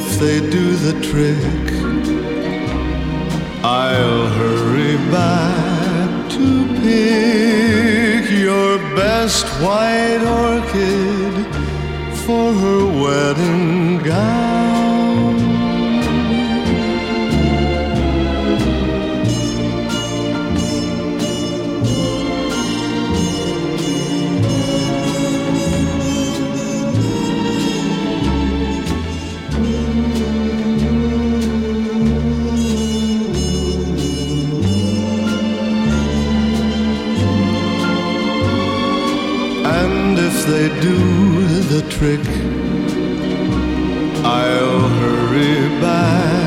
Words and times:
if 0.00 0.20
they 0.20 0.38
do 0.38 0.66
the 0.86 0.94
trick, 1.10 1.66
I'll 3.64 4.26
hurry 4.38 4.96
back 5.10 6.30
to 6.34 6.46
pick 6.82 8.30
your 8.30 8.78
best 8.94 9.44
white 9.62 10.22
orchid 10.44 11.34
for 12.22 12.46
her 12.62 12.84
wedding 13.02 13.98
gown. 14.04 14.67
trick. 41.98 42.20
I'll 44.24 44.88
hurry 45.00 45.80
back. 45.80 46.37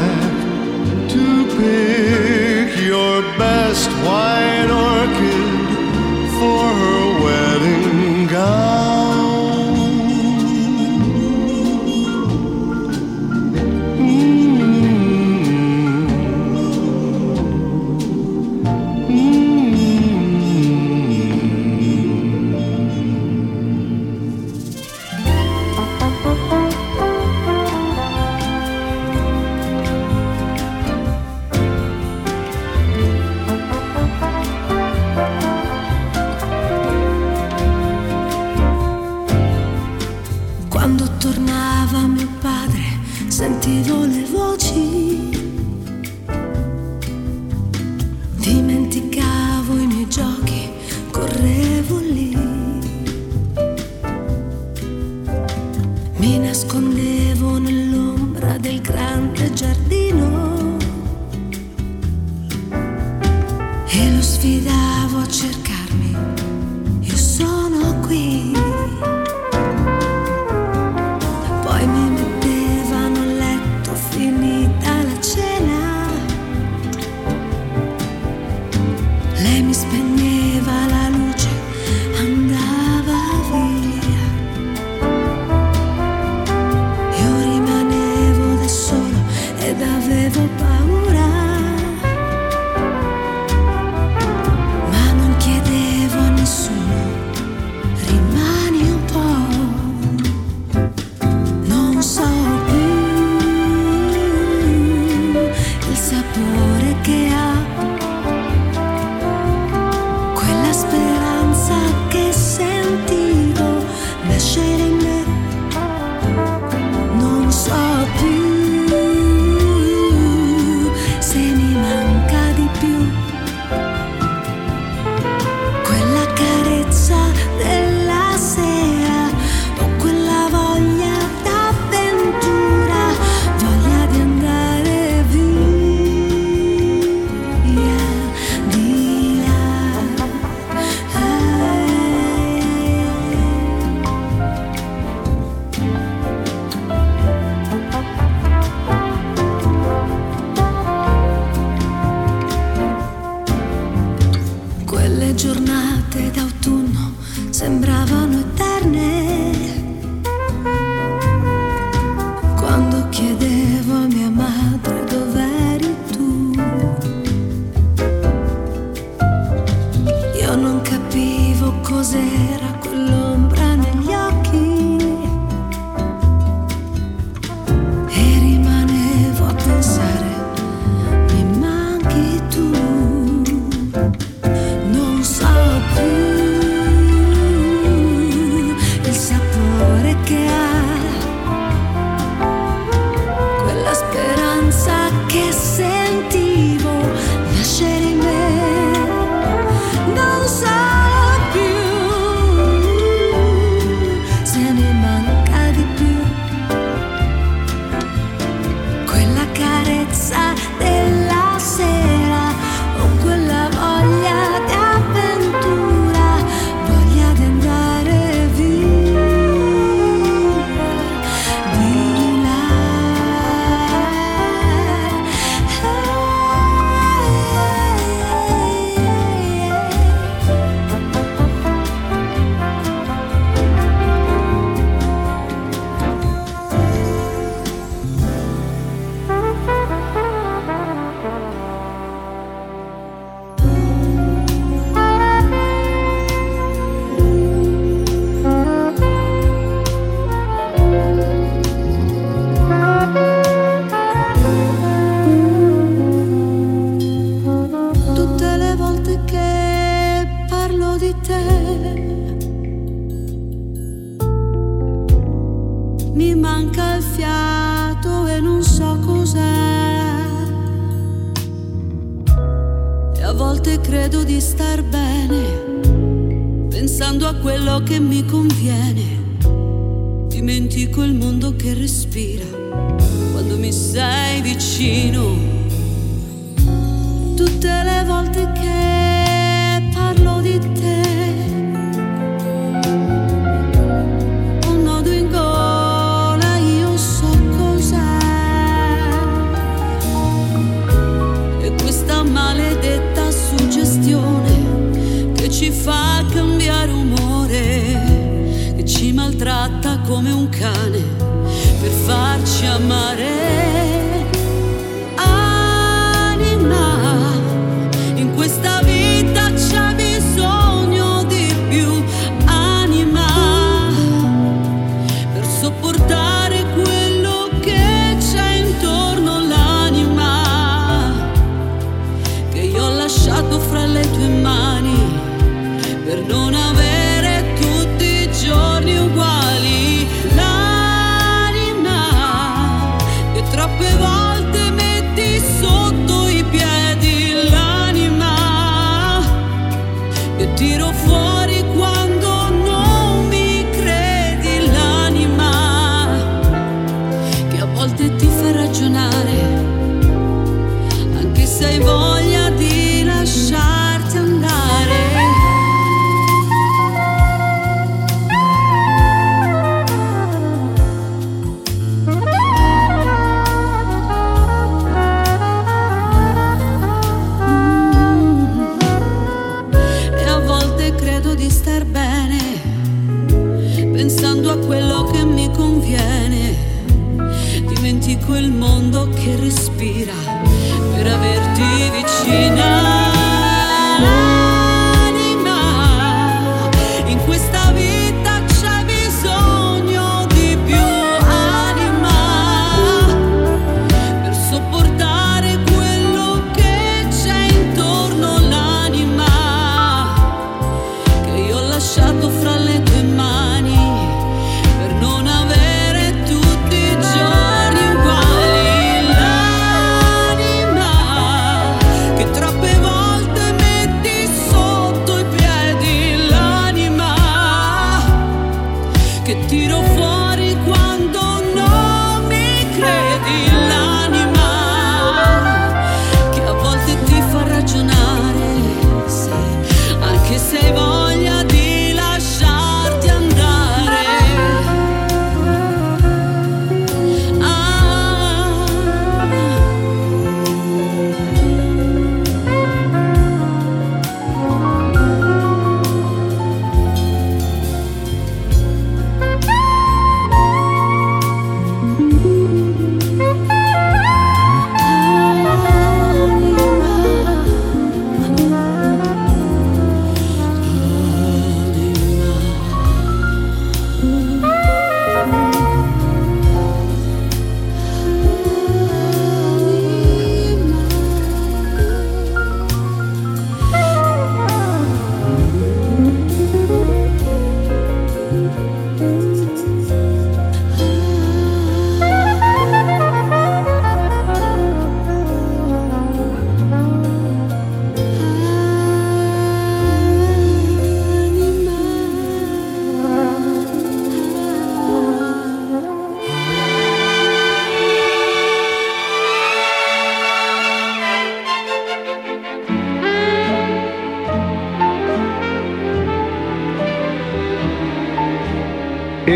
sfidavo 64.42 65.20
a 65.20 65.28
cercare 65.28 65.71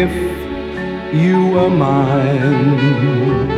if 0.03 0.13
you 1.13 1.37
were 1.53 1.69
mine. 1.69 3.49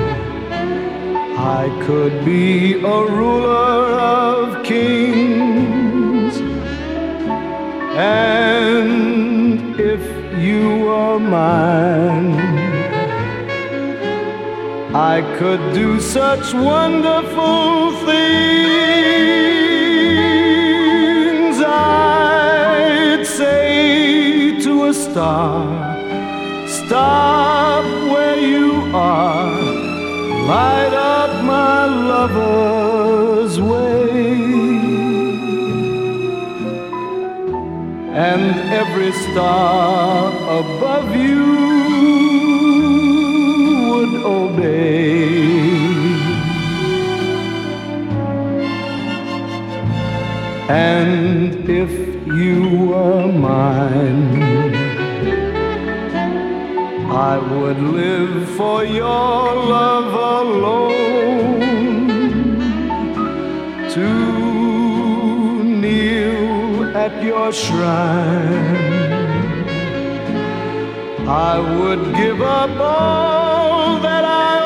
I 1.60 1.64
could 1.86 2.16
be 2.24 2.74
a 2.96 2.98
ruler 3.20 3.78
of 4.20 4.64
kings, 4.64 6.34
and 7.98 9.80
if 9.80 10.04
you 10.48 10.64
were 10.86 11.20
mine, 11.20 12.36
I 15.14 15.18
could 15.40 15.64
do 15.74 16.00
such 16.00 16.54
wonderful 16.54 17.92
things. 18.10 19.28
I'd 21.66 23.26
say 23.26 24.60
to 24.66 24.72
a 24.92 24.94
star. 24.94 25.67
Stop 26.88 27.84
where 28.14 28.40
you 28.40 28.72
are, 28.96 29.52
light 30.48 30.94
up 30.94 31.44
my 31.44 31.86
lover's 31.86 33.60
way. 33.60 34.08
And 38.30 38.56
every 38.72 39.12
star 39.12 40.32
above 40.60 41.14
you 41.14 41.44
would 43.90 44.14
obey. 44.24 45.28
And 50.70 51.70
if 51.70 51.92
you 52.28 52.88
were 52.88 53.28
mine, 53.28 54.27
I 57.18 57.40
would 57.40 57.80
live 57.80 58.48
for 58.50 58.84
your 58.86 59.56
love 59.76 60.14
alone. 60.44 61.62
To 63.96 64.10
kneel 65.64 66.96
at 66.96 67.24
your 67.24 67.52
shrine, 67.52 68.84
I 71.28 71.58
would 71.80 72.16
give 72.16 72.40
up 72.40 72.70
all 72.80 74.00
that 74.02 74.24
I 74.24 74.60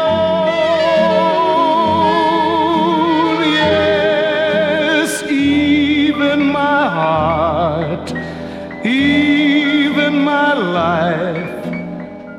own. 3.33 3.43
Yes, 3.61 5.23
even 5.23 6.51
my 6.51 6.89
heart, 6.99 8.11
even 8.85 10.13
my 10.25 10.53
life. 10.53 11.30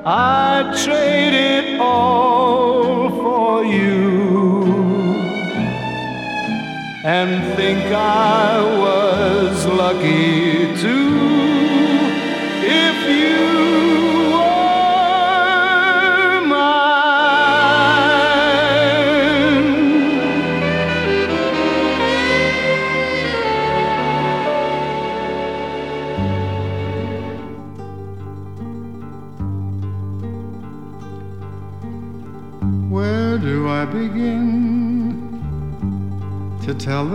I'd 0.05 0.75
trade 0.85 1.33
it 1.33 1.81
all 1.81 3.09
for 3.23 3.65
you 3.65 4.65
and 7.05 7.55
think 7.55 7.85
I 7.93 8.61
was 8.81 9.65
lucky 9.67 10.75
too 10.77 11.32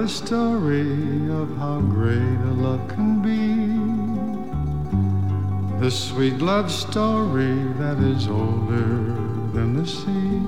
the 0.08 0.14
story 0.14 1.30
of 1.30 1.58
how 1.58 1.82
great 1.82 2.40
a 2.52 2.54
love 2.66 2.88
can 2.88 3.22
be? 3.22 3.68
The 5.82 5.92
sweet 5.92 6.38
love 6.40 6.72
story 6.72 7.56
that 7.78 7.98
is 8.00 8.30
older 8.30 8.88
than 9.52 9.76
the 9.76 9.86
sea. 9.86 10.40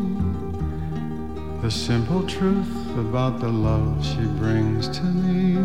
The 1.62 1.70
simple 1.70 2.26
truth 2.26 2.74
about 2.98 3.42
the 3.42 3.50
love 3.50 4.06
she 4.06 4.24
brings 4.40 4.88
to 4.98 5.04
me. 5.04 5.58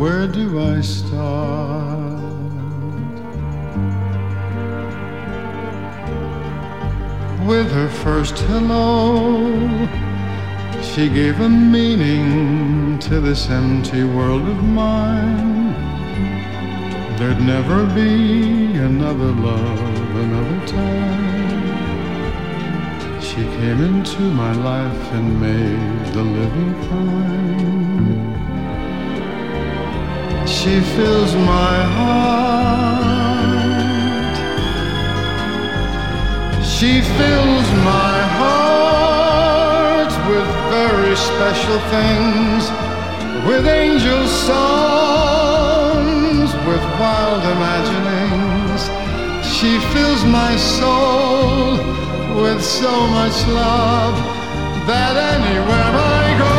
Where 0.00 0.26
do 0.26 0.60
I 0.60 0.80
start? 0.80 2.08
with 7.46 7.72
her 7.72 7.88
first 7.88 8.38
hello. 8.40 10.07
She 10.94 11.08
gave 11.08 11.38
a 11.40 11.48
meaning 11.48 12.98
to 13.00 13.20
this 13.20 13.50
empty 13.50 14.04
world 14.04 14.48
of 14.48 14.62
mine. 14.64 15.74
There'd 17.18 17.40
never 17.40 17.84
be 17.94 18.74
another 18.90 19.32
love, 19.48 19.80
another 20.24 20.66
time. 20.66 21.68
She 23.20 23.42
came 23.58 23.80
into 23.90 24.22
my 24.22 24.52
life 24.52 25.12
and 25.12 25.40
made 25.40 26.06
the 26.14 26.22
living 26.22 26.74
fine. 26.88 28.28
She 30.46 30.80
fills 30.96 31.34
my 31.34 31.82
heart. 31.96 32.78
She 36.64 37.02
fills 37.02 37.68
my 37.84 38.18
heart 38.38 39.17
special 41.18 41.78
things, 41.96 42.62
with 43.46 43.64
angel 43.66 44.26
songs, 44.48 45.98
with 46.68 46.84
wild 47.00 47.42
imaginings. 47.56 48.82
She 49.54 49.72
fills 49.92 50.22
my 50.24 50.56
soul 50.56 51.78
with 52.42 52.62
so 52.62 53.06
much 53.18 53.36
love 53.48 54.14
that 54.86 55.14
anywhere 55.34 55.92
I 56.20 56.24
go, 56.44 56.56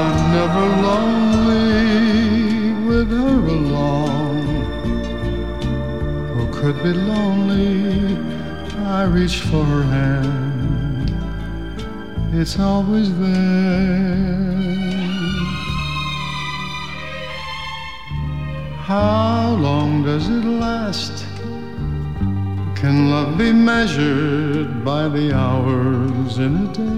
I'm 0.00 0.18
never 0.38 0.64
lonely 0.88 1.92
with 2.88 3.08
her 3.10 3.40
along 3.58 4.44
who 6.34 6.44
could 6.52 6.76
be 6.82 6.92
lonely. 6.92 7.72
I 8.98 9.04
reach 9.04 9.38
for 9.40 9.64
her 9.64 9.84
hand, 9.84 10.83
it's 12.40 12.58
always 12.58 13.08
there. 13.18 14.54
How 18.76 19.56
long 19.58 20.02
does 20.04 20.28
it 20.28 20.44
last? 20.44 21.24
Can 22.74 23.10
love 23.10 23.38
be 23.38 23.52
measured 23.52 24.84
by 24.84 25.08
the 25.08 25.32
hours 25.32 26.38
in 26.38 26.52
a 26.66 26.68
day? 26.72 26.94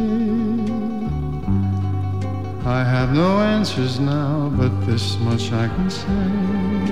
I 2.66 2.82
have 2.82 3.12
no 3.12 3.38
answers 3.38 4.00
now, 4.00 4.50
but 4.56 4.72
this 4.86 5.16
much 5.18 5.52
I 5.52 5.68
can 5.68 5.88
say. 5.88 6.86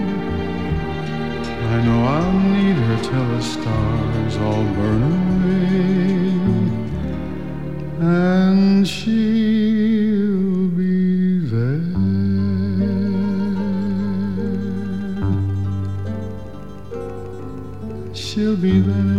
I 1.74 1.82
know 1.84 2.00
I'll 2.04 2.32
need 2.54 2.76
her 2.86 2.98
till 3.02 3.26
the 3.34 3.42
stars 3.42 4.36
all 4.36 4.64
burn 4.76 5.02
away, 5.02 6.63
and 8.00 8.86
she'll 8.86 10.68
be 10.68 11.38
there. 11.46 11.80
She'll 18.14 18.56
be 18.56 18.80
there. 18.80 19.13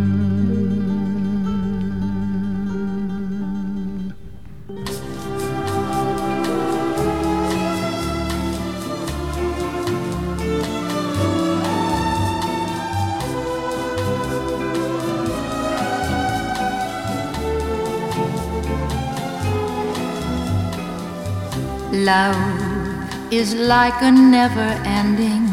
Is 23.46 23.54
like 23.54 24.02
a 24.02 24.12
never 24.12 24.72
ending 25.00 25.46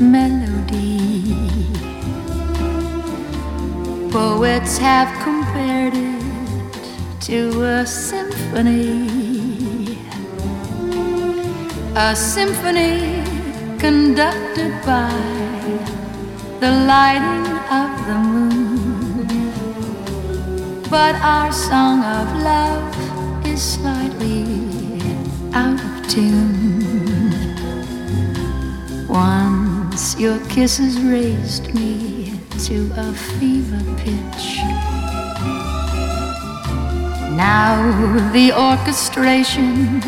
melody. 0.00 1.34
Poets 4.10 4.78
have 4.78 5.10
compared 5.22 5.92
it 5.94 6.22
to 7.28 7.40
a 7.76 7.84
symphony. 7.84 9.98
A 11.94 12.16
symphony 12.16 13.22
conducted 13.84 14.72
by 14.92 15.12
the 16.62 16.72
lighting 16.92 17.46
of 17.80 17.90
the 18.08 18.18
moon. 18.32 19.28
But 20.88 21.14
our 21.34 21.52
song 21.52 21.98
of 22.18 22.26
love 22.50 22.96
is 23.46 23.60
slightly 23.74 24.40
out 25.52 25.78
of 25.88 26.08
tune. 26.08 26.47
Your 30.18 30.40
kisses 30.46 31.00
raised 31.00 31.72
me 31.74 32.32
to 32.64 32.90
a 32.96 33.12
fever 33.12 33.78
pitch. 33.98 34.58
Now 37.36 38.32
the 38.32 38.52
orchestration 38.52 40.00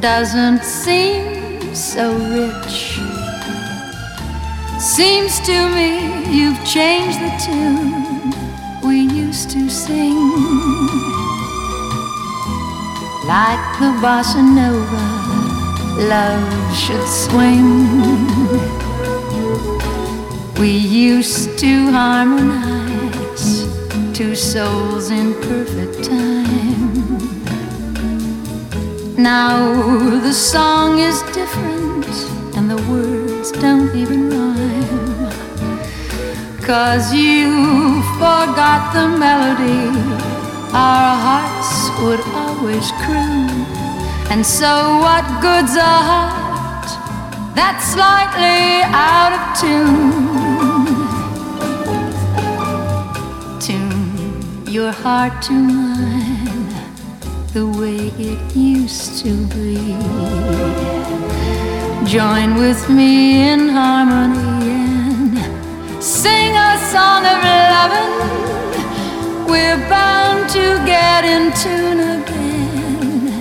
doesn't 0.00 0.64
seem 0.64 1.74
so 1.74 2.12
rich. 2.34 2.98
Seems 4.80 5.38
to 5.46 5.68
me 5.76 6.26
you've 6.28 6.62
changed 6.64 7.20
the 7.20 7.32
tune 7.46 8.88
we 8.88 9.00
used 9.00 9.50
to 9.50 9.70
sing. 9.70 10.16
like 13.26 13.78
the 13.78 13.90
bossa 14.02 14.42
nova, 14.42 15.04
love 16.08 16.76
should 16.76 17.06
swing. 17.06 18.65
We 20.58 20.70
used 20.70 21.58
to 21.58 21.90
harmonize, 21.90 23.66
two 24.16 24.34
souls 24.34 25.10
in 25.10 25.34
perfect 25.34 26.04
time. 26.04 27.44
Now 29.16 29.74
the 30.20 30.32
song 30.32 30.98
is 30.98 31.20
different, 31.34 32.06
and 32.56 32.70
the 32.70 32.80
words 32.90 33.52
don't 33.52 33.94
even 33.94 34.30
rhyme. 34.30 35.30
Cause 36.62 37.12
you 37.12 38.02
forgot 38.14 38.94
the 38.94 39.08
melody 39.18 39.88
our 40.72 41.16
hearts 41.26 41.72
would 42.00 42.20
always 42.34 42.90
croon. 43.04 43.48
And 44.30 44.44
so, 44.44 44.98
what 45.04 45.24
good's 45.40 45.76
a 45.76 45.96
heart 46.10 46.88
that's 47.54 47.92
slightly 47.92 48.82
out 48.92 49.32
of 49.36 49.60
tune? 49.60 50.45
Your 54.76 54.92
heart 54.92 55.40
to 55.44 55.54
mine 55.54 56.68
the 57.54 57.64
way 57.80 58.12
it 58.30 58.40
used 58.54 59.24
to 59.24 59.32
be. 59.54 59.76
Join 62.04 62.56
with 62.56 62.82
me 62.90 63.48
in 63.48 63.70
harmony 63.70 64.68
and 64.68 66.04
sing 66.04 66.52
a 66.54 66.72
song 66.92 67.22
of 67.24 67.38
loving 67.74 68.14
we're 69.48 69.80
bound 69.88 70.50
to 70.50 70.66
get 70.84 71.24
in 71.24 71.44
tune 71.62 72.00
again 72.18 73.32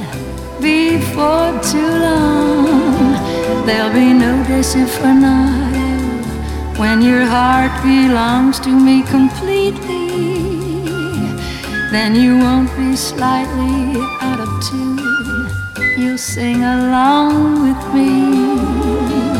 before 0.61 1.51
too 1.71 1.91
long. 2.07 3.65
There'll 3.65 3.91
be 3.91 4.13
no 4.13 4.33
desafinado 4.47 5.83
when 6.79 7.01
your 7.01 7.25
heart 7.25 7.73
belongs 7.83 8.57
to 8.61 8.69
me 8.69 9.03
completely. 9.03 10.34
Then 11.95 12.13
you 12.13 12.37
won't 12.37 12.69
be 12.75 12.93
slightly 12.97 13.95
out 14.19 14.41
of 14.41 14.49
tune. 14.67 14.99
You'll 15.97 16.17
sing 16.17 16.61
along 16.61 17.63
with 17.63 17.93
me. 17.93 19.34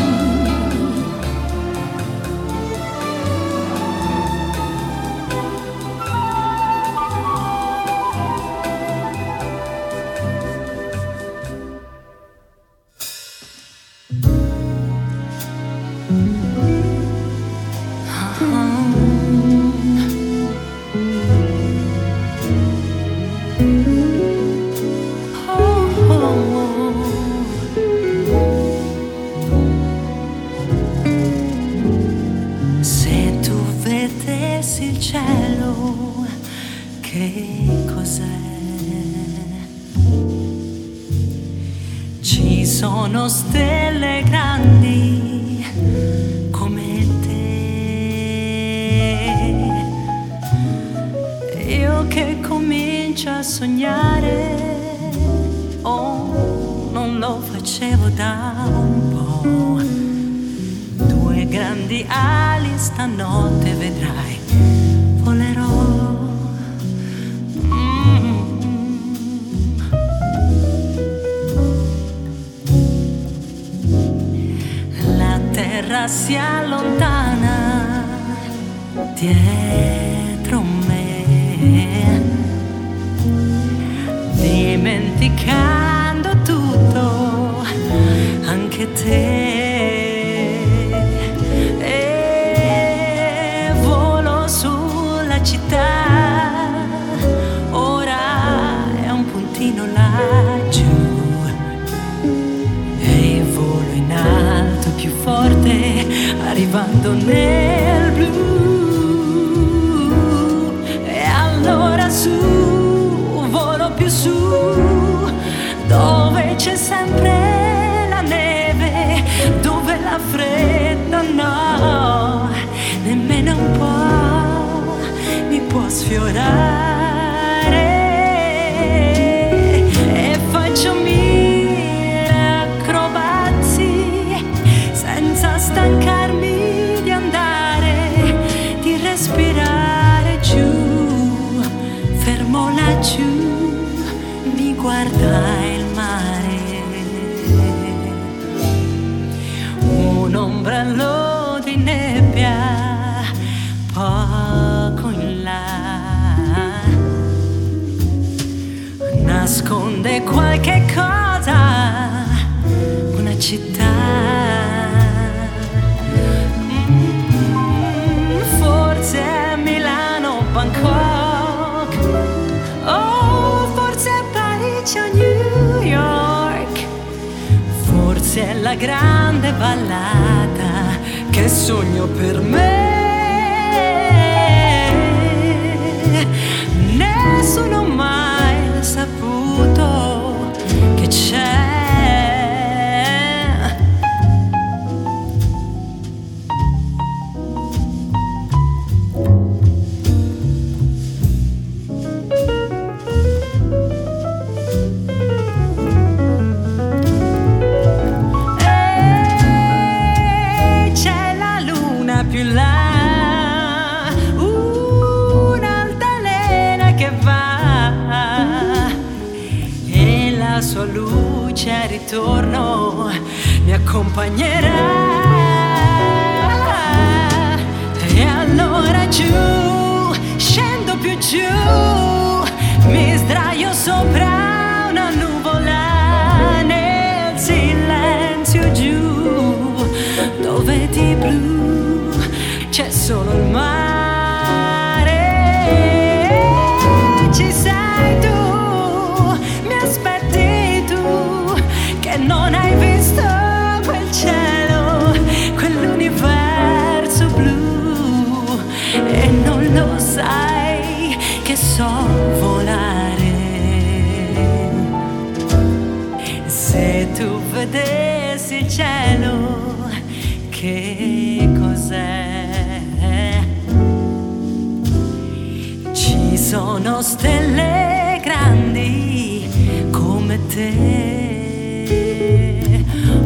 Stelle 277.05 278.19
grandi 278.23 279.47
come 279.91 280.39
te. 280.47 281.83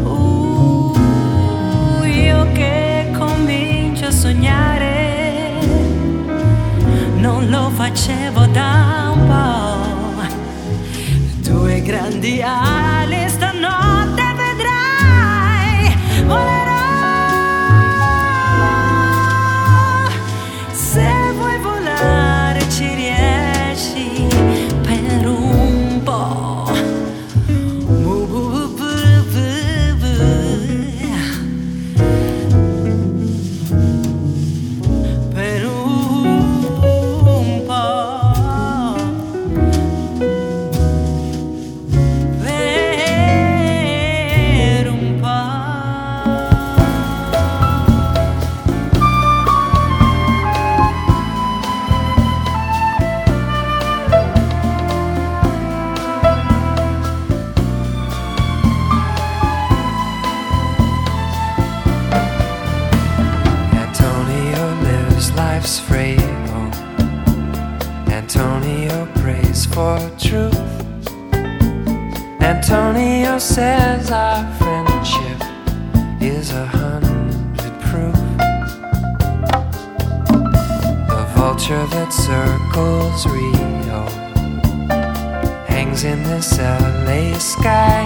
Uh, 0.03 0.93
io 2.03 2.51
che 2.51 3.09
comincio 3.17 4.07
a 4.07 4.11
sognare, 4.11 5.59
non 7.15 7.49
lo 7.49 7.69
facevo 7.69 8.47
da 8.47 9.13
un 9.15 9.27
po'. 9.27 10.27
Due 11.49 11.81
grandi 11.81 12.41
ali 12.41 12.88
Antonio 72.99 73.37
says 73.39 74.11
our 74.11 74.43
friendship 74.55 75.39
is 76.19 76.51
a 76.51 76.65
hundred 76.65 77.73
proof. 77.79 78.19
The 81.07 81.25
vulture 81.33 81.85
that 81.95 82.11
circles 82.11 83.25
Rio 83.25 84.03
hangs 85.69 86.03
in 86.03 86.21
this 86.23 86.59
LA 86.59 87.37
sky. 87.37 88.03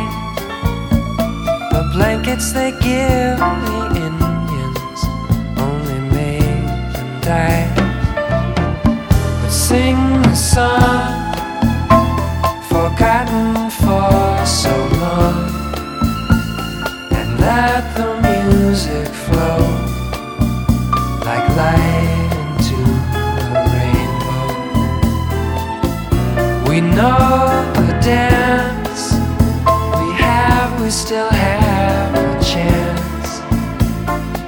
The 1.71 1.89
blankets 1.91 2.53
they 2.53 2.69
give 2.73 3.39
the 3.39 3.81
Indians 3.97 4.99
only 5.57 6.01
made 6.13 6.69
them 6.93 7.21
die. 7.21 7.65
But 9.41 9.49
sing 9.49 9.97
the 10.21 10.35
song 10.35 11.22
forgotten 12.73 13.69
for 13.69 14.45
so 14.45 14.73
long, 15.03 15.37
and 17.11 17.29
let 17.39 17.83
the 17.95 18.09
music 18.27 19.07
flow 19.25 19.59
like 21.23 21.47
light 21.55 22.31
into 22.41 22.79
the 23.13 23.61
rainbow. 23.75 24.47
We 26.67 26.77
know 26.81 27.37
the 27.75 27.95
dance 28.01 29.01
we 29.99 30.07
have, 30.25 30.81
we 30.81 30.89
still 30.89 31.29
have 31.29 32.15
a 32.15 32.43
chance 32.43 33.29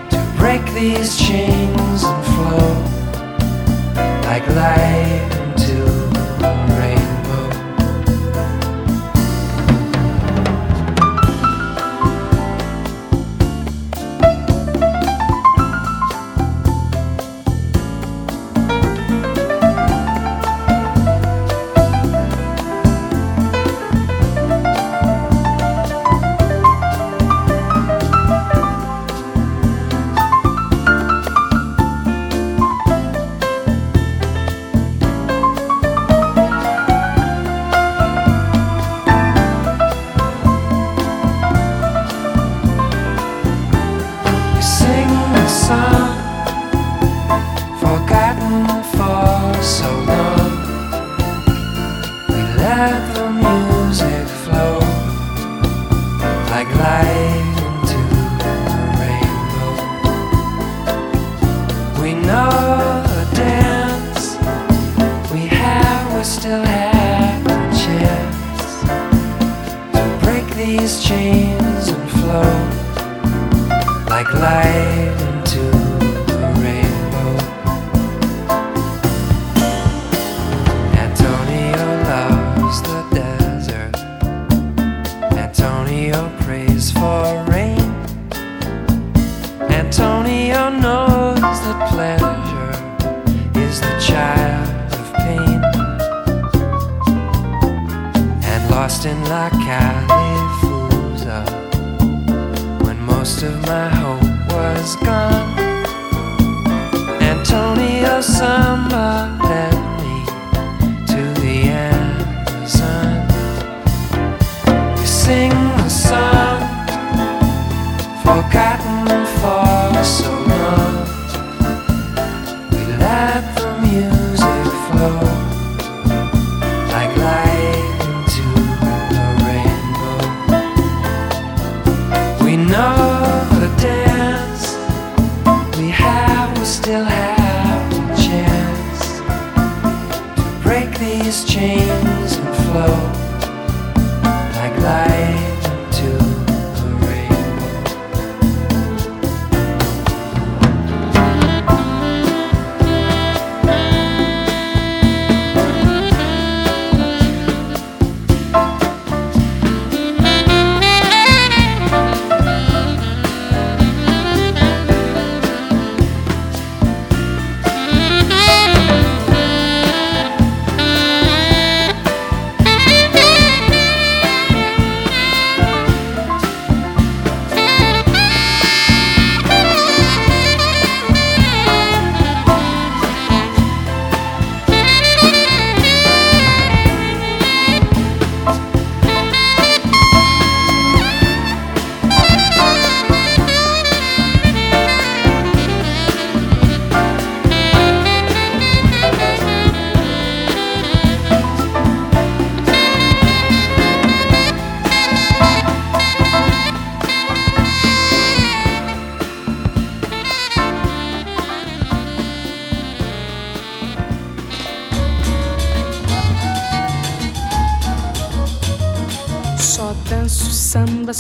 to 0.10 0.18
break 0.36 0.64
these 0.74 1.16
chains 1.16 2.04
and 2.04 2.24
flow 2.34 2.70
like 4.28 4.48
light 4.48 5.35
these 71.08 71.45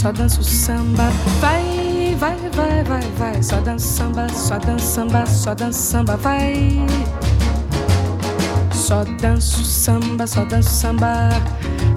só 0.05 0.11
danço 0.11 0.43
samba. 0.43 1.09
Vai, 1.41 2.15
vai, 2.19 2.37
vai, 2.53 2.83
vai, 2.83 3.01
vai. 3.17 3.41
Só 3.41 3.59
danço 3.59 3.87
samba, 3.87 4.29
só 4.29 4.59
danço 4.59 4.85
samba, 4.85 5.25
só 5.25 5.55
danço 5.55 5.79
samba, 5.79 6.15
vai. 6.17 6.85
Só 8.71 9.03
danço 9.19 9.65
samba, 9.65 10.27
só 10.27 10.45
danço 10.45 10.69
samba. 10.69 11.29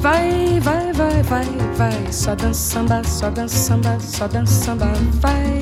Vai, 0.01 0.59
vai, 0.59 0.91
vai, 0.95 1.23
vai, 1.23 1.45
vai. 1.77 1.93
Só 2.11 2.35
danço 2.35 2.59
samba, 2.59 3.03
só 3.05 3.29
danço 3.29 3.57
samba, 3.57 3.99
só 4.01 4.27
danço 4.27 4.55
samba, 4.55 4.91
vai. 5.21 5.61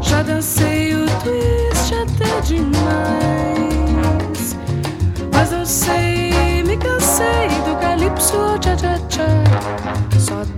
Já 0.00 0.22
dancei 0.22 0.94
o 0.94 1.04
twist 1.20 1.92
até 1.92 2.40
demais. 2.40 3.76
Mas 5.34 5.50
não 5.50 5.66
sei, 5.66 6.62
me 6.62 6.78
cansei 6.78 7.48
do 7.66 7.76
calypso, 7.78 8.58
tcha 8.58 8.74
tcha 8.74 8.98
tcha. 9.10 10.05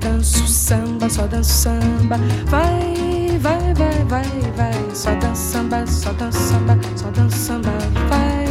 Danço 0.09 0.49
samba, 0.49 1.11
só 1.11 1.27
danço 1.27 1.51
samba. 1.51 2.17
Vai, 2.47 3.39
vai, 3.43 3.75
vai, 3.75 4.05
vai, 4.05 4.25
vai. 4.57 4.73
Só 4.95 5.15
danço 5.17 5.53
samba, 5.53 5.87
só 5.87 6.13
danço 6.15 6.39
samba, 6.39 6.79
só 6.97 7.11
danço 7.11 7.37
samba, 7.37 7.71
vai. 8.09 8.49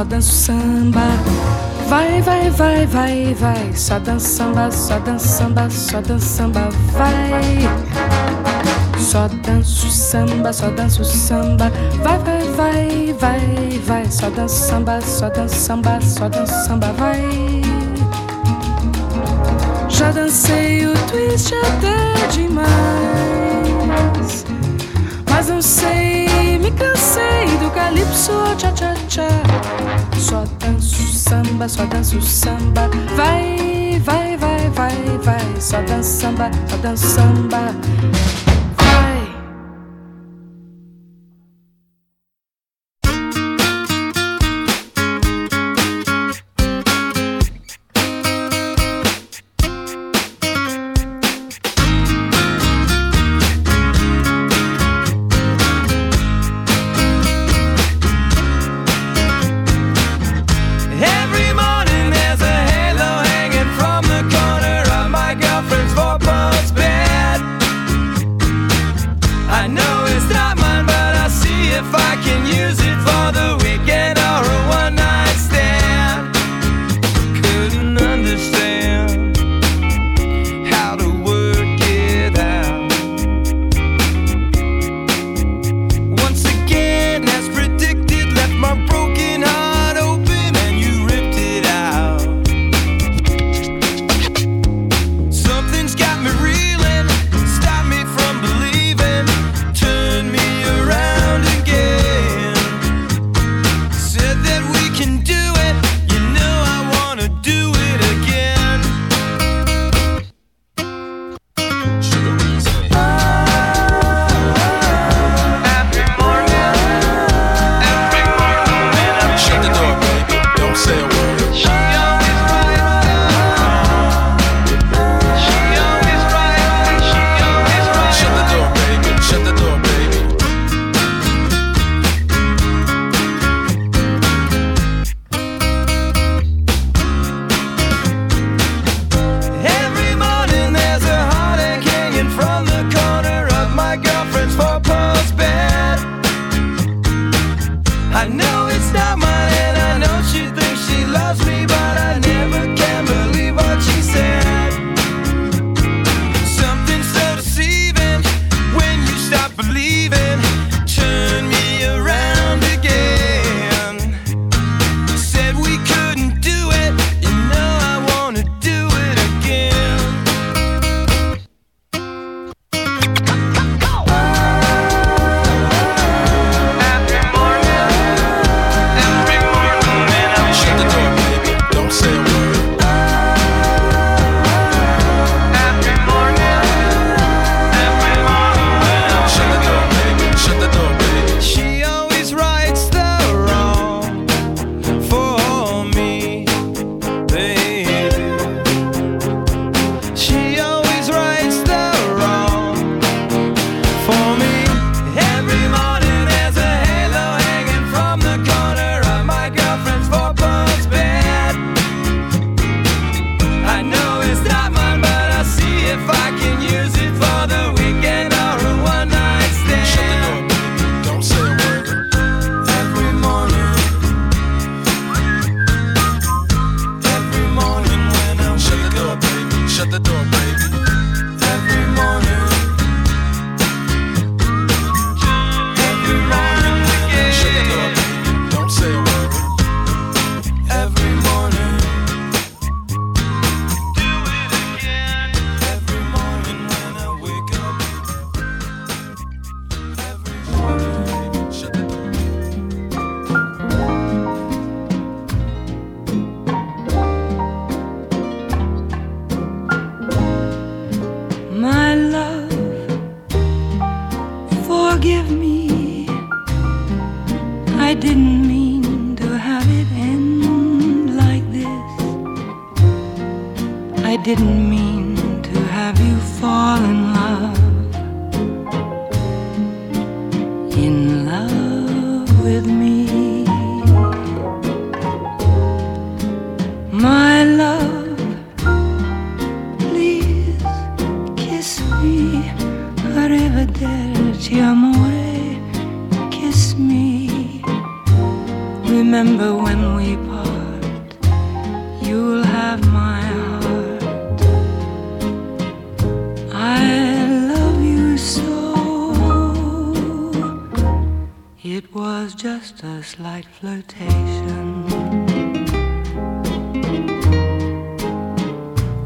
Só 0.00 0.04
danço 0.04 0.32
samba. 0.32 1.02
Vai, 1.86 2.22
vai, 2.22 2.48
vai, 2.50 2.86
vai, 2.86 3.34
vai. 3.34 3.72
Só 3.74 3.98
danço 3.98 4.28
samba, 4.28 4.70
só 4.70 4.98
danço 5.00 5.28
samba, 5.28 5.68
só 5.68 6.00
danço 6.00 6.26
samba, 6.26 6.68
vai. 6.92 7.68
Só 8.98 9.28
danço 9.28 9.90
samba, 9.90 10.54
só 10.54 10.70
danço 10.70 11.04
samba. 11.04 11.70
Vai, 12.02 12.18
vai, 12.18 12.48
vai, 12.52 13.14
vai, 13.20 13.80
vai. 13.84 14.10
Só 14.10 14.30
danço 14.30 14.54
samba, 14.54 15.02
só 15.02 15.28
danço 15.28 15.56
samba, 15.56 16.00
só 16.00 16.30
danço 16.30 16.54
samba, 16.66 16.92
vai. 16.94 17.20
Já 19.86 20.10
dancei 20.12 20.86
o 20.86 20.94
twist 21.08 21.52
até 21.54 22.26
demais. 22.32 22.70
Mas 25.28 25.48
não 25.48 25.60
sei, 25.60 26.29
me 26.60 26.70
cansei 26.72 27.46
do 27.58 27.70
calypso, 27.70 28.54
tcha 28.56 28.70
tcha 28.72 28.94
tcha. 29.08 29.28
Só 30.18 30.44
danço 30.58 31.02
samba, 31.12 31.68
só 31.68 31.84
danço 31.86 32.20
samba. 32.20 32.88
Vai, 33.16 34.00
vai, 34.04 34.36
vai, 34.36 34.70
vai, 34.70 35.18
vai. 35.22 35.60
Só 35.60 35.80
danço 35.82 36.10
samba, 36.20 36.50
só 36.68 36.76
danço 36.76 37.06
samba. 37.06 37.74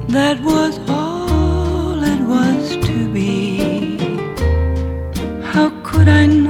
That 0.09 0.41
was 0.43 0.79
all 0.89 2.03
it 2.03 2.21
was 2.21 2.77
to 2.87 3.13
be. 3.13 3.97
How 5.43 5.71
could 5.83 6.09
I 6.09 6.27
know? 6.27 6.44